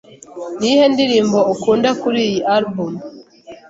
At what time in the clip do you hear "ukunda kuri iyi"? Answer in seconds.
1.53-2.39